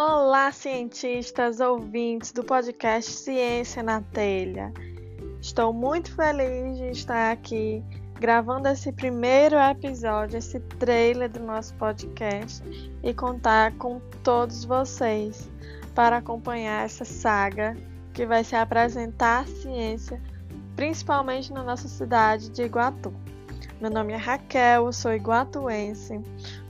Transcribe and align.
Olá, 0.00 0.52
cientistas, 0.52 1.58
ouvintes 1.58 2.30
do 2.30 2.44
podcast 2.44 3.10
Ciência 3.10 3.82
na 3.82 4.00
Telha. 4.00 4.72
Estou 5.40 5.72
muito 5.72 6.14
feliz 6.14 6.78
de 6.78 6.90
estar 6.90 7.32
aqui 7.32 7.82
gravando 8.14 8.68
esse 8.68 8.92
primeiro 8.92 9.56
episódio, 9.56 10.38
esse 10.38 10.60
trailer 10.60 11.28
do 11.28 11.40
nosso 11.40 11.74
podcast 11.74 12.62
e 13.02 13.12
contar 13.12 13.72
com 13.72 14.00
todos 14.22 14.64
vocês 14.64 15.50
para 15.96 16.18
acompanhar 16.18 16.84
essa 16.84 17.04
saga 17.04 17.76
que 18.14 18.24
vai 18.24 18.44
se 18.44 18.54
apresentar 18.54 19.40
a 19.40 19.46
ciência, 19.46 20.22
principalmente 20.76 21.52
na 21.52 21.64
nossa 21.64 21.88
cidade 21.88 22.50
de 22.50 22.62
Iguatu. 22.62 23.12
Meu 23.80 23.90
nome 23.90 24.12
é 24.12 24.16
Raquel, 24.16 24.92
sou 24.92 25.12
iguatuense, 25.12 26.22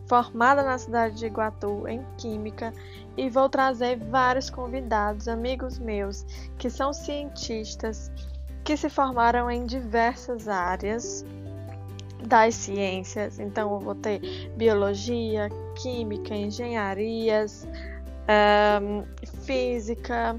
formada 0.08 0.62
na 0.62 0.78
cidade 0.78 1.16
de 1.16 1.26
Iguatu 1.26 1.86
em 1.86 2.02
Química 2.16 2.72
e 3.16 3.28
vou 3.28 3.48
trazer 3.48 3.96
vários 3.96 4.48
convidados, 4.48 5.28
amigos 5.28 5.78
meus, 5.78 6.24
que 6.56 6.70
são 6.70 6.92
cientistas 6.92 8.10
que 8.64 8.76
se 8.76 8.88
formaram 8.88 9.50
em 9.50 9.64
diversas 9.64 10.48
áreas 10.48 11.24
das 12.26 12.54
ciências. 12.54 13.38
Então, 13.38 13.72
eu 13.74 13.80
vou 13.80 13.94
ter 13.94 14.20
biologia, 14.56 15.48
química, 15.76 16.34
engenharias, 16.34 17.66
um, 18.82 19.04
física, 19.44 20.36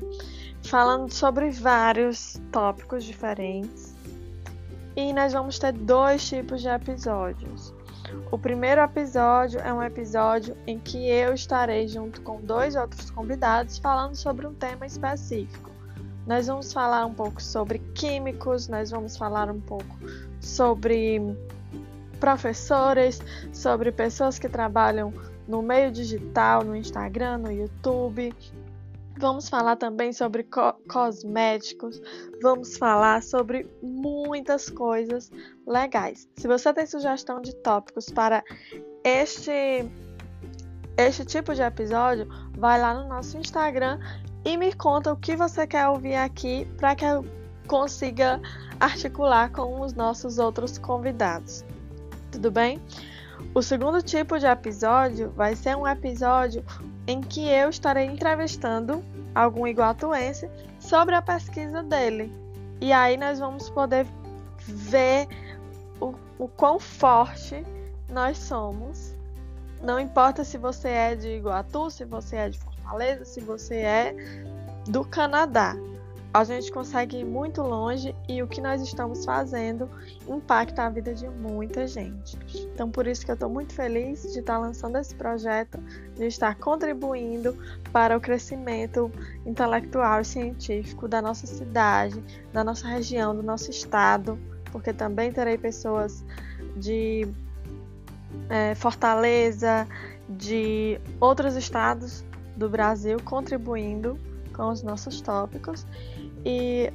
falando 0.64 1.12
sobre 1.12 1.50
vários 1.50 2.40
tópicos 2.52 3.04
diferentes. 3.04 3.95
E 4.99 5.13
nós 5.13 5.31
vamos 5.31 5.58
ter 5.58 5.71
dois 5.71 6.27
tipos 6.27 6.62
de 6.62 6.67
episódios. 6.67 7.73
O 8.30 8.38
primeiro 8.38 8.81
episódio 8.81 9.58
é 9.62 9.73
um 9.73 9.81
episódio 9.81 10.58
em 10.67 10.78
que 10.78 11.08
eu 11.08 11.33
estarei 11.33 11.88
junto 11.88 12.22
com 12.22 12.41
dois 12.41 12.75
outros 12.75 13.09
convidados 13.09 13.78
falando 13.78 14.14
sobre 14.16 14.45
um 14.45 14.53
tema 14.53 14.86
específico. 14.86 15.72
Nós 16.28 16.47
vamos 16.47 16.73
falar 16.73 17.06
um 17.06 17.14
pouco 17.14 17.41
sobre 17.41 17.80
químicos, 17.95 18.67
nós 18.67 18.91
vamos 18.91 19.16
falar 19.16 19.50
um 19.50 19.61
pouco 19.61 19.97
sobre 20.41 21.22
professores, 22.19 23.22
sobre 23.53 23.94
pessoas 23.94 24.38
que 24.38 24.50
trabalham 24.50 25.13
no 25.47 25.61
meio 25.61 25.94
digital, 25.94 26.61
no 26.66 26.75
Instagram, 26.75 27.38
no 27.38 27.52
YouTube, 27.53 28.34
Vamos 29.18 29.50
falar 29.50 29.76
também 29.76 30.14
sobre 30.14 30.44
co 30.44 30.74
cosméticos, 30.90 32.02
vamos 32.42 32.78
falar 32.78 33.22
sobre 33.22 33.68
muitas 33.82 34.70
coisas 34.70 35.30
legais. 35.68 36.28
Se 36.38 36.48
você 36.48 36.74
tem 36.74 36.86
sugestão 36.86 37.42
de 37.42 37.54
tópicos 37.56 38.10
para 38.10 38.44
este 39.04 39.90
este 40.98 41.24
tipo 41.24 41.56
de 41.56 41.62
episódio, 41.62 42.28
vai 42.58 42.80
lá 42.80 42.94
no 42.94 43.08
nosso 43.08 43.38
Instagram 43.38 44.00
e 44.44 44.58
me 44.58 44.74
conta 44.74 45.14
o 45.14 45.18
que 45.18 45.36
você 45.36 45.66
quer 45.66 45.88
ouvir 45.88 46.16
aqui 46.16 46.66
para 46.78 46.96
que 46.96 47.06
eu 47.06 47.26
consiga 47.68 48.42
articular 48.80 49.52
com 49.52 49.82
os 49.82 49.94
nossos 49.94 50.40
outros 50.40 50.78
convidados. 50.78 51.64
Tudo 52.32 52.52
bem? 52.52 52.82
O 53.54 53.62
segundo 53.62 54.02
tipo 54.02 54.38
de 54.38 54.45
episódio 54.45 55.32
vai 55.32 55.56
ser 55.56 55.76
um 55.76 55.88
episódio 55.88 56.64
em 57.08 57.22
que 57.22 57.48
eu 57.48 57.70
estarei 57.70 58.06
entrevistando 58.06 59.04
algum 59.34 59.66
iguatuense 59.66 60.50
sobre 60.80 61.16
a 61.16 61.22
pesquisa 61.22 61.81
dele. 61.84 62.31
E 62.80 62.94
aí 62.94 63.18
nós 63.18 63.40
vamos 63.40 63.70
poder 63.70 64.06
ver 64.59 65.28
o, 66.00 66.14
o 66.38 66.48
quão 66.48 66.80
forte 66.80 67.64
nós 68.09 68.38
somos. 68.38 69.16
Não 69.81 70.00
importa 70.00 70.44
se 70.44 70.58
você 70.58 70.90
é 70.90 71.16
de 71.16 71.30
Iguatu, 71.30 71.90
se 71.90 72.06
você 72.06 72.36
é 72.36 72.50
de 72.50 72.59
Fortaleza, 72.59 73.26
se 73.26 73.40
você 73.40 73.76
é 73.78 74.16
do 74.88 75.06
Canadá 75.06 75.75
a 76.31 76.44
gente 76.44 76.72
consegue 76.72 77.17
ir 77.17 77.25
muito 77.25 77.62
longe 77.62 78.16
e 78.28 78.44
o 78.44 78.47
que 78.47 78.62
nós 78.62 78.81
estamos 78.81 79.25
fazendo 79.25 79.90
impacta 80.28 80.84
a 80.84 80.90
vida 80.90 81.13
de 81.13 81.28
muita 81.28 81.88
gente. 81.88 82.38
Então, 82.73 82.90
por 82.90 83.07
isso 83.07 83.25
que 83.25 83.31
eu 83.31 83.34
estou 83.34 83.50
muito 83.50 83.73
feliz 83.73 84.22
de 84.31 84.39
estar 84.39 84.59
lançando 84.59 84.97
esse 84.97 85.16
projeto, 85.16 85.79
de 86.16 86.28
estar 86.28 86.56
contribuindo 86.56 87.57
para 87.91 88.16
o 88.16 88.22
crescimento 88.22 89.12
intelectual 89.44 90.22
e 90.22 90.25
científico 90.25 91.07
da 91.07 91.19
nossa 91.19 91.47
cidade, 91.47 92.23
da 92.53 92.63
nossa 92.63 92.88
região, 92.88 93.35
do 93.35 93.41
nosso 93.41 93.72
estado, 93.72 94.38
porque 94.72 94.94
também 94.94 95.31
terei 95.31 95.57
pessoas 95.57 96.23
de 96.78 97.28
é, 98.50 98.75
Fortaleza, 98.75 99.88
de 100.29 101.01
outros 101.19 101.56
estados 101.56 102.23
do 102.56 102.69
Brasil 102.69 103.18
contribuindo 103.23 104.28
com 104.59 104.70
os 104.70 104.84
nossos 104.84 105.22
tópicos. 105.22 105.86
E 106.46 106.92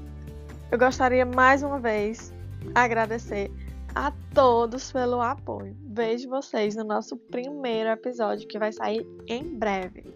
eu 0.71 0.79
gostaria 0.79 1.25
mais 1.25 1.63
uma 1.63 1.79
vez 1.79 2.31
agradecer 2.75 3.51
a 3.95 4.13
todos 4.35 4.93
pelo 4.93 5.23
apoio. 5.23 5.75
Vejo 5.87 6.29
vocês 6.29 6.77
no 6.77 6.85
nosso 6.85 7.17
primeiro 7.17 7.89
episódio 7.89 8.47
que 8.47 8.59
vai 8.59 8.71
sair 8.71 9.07
em 9.27 9.57
breve. 9.57 10.13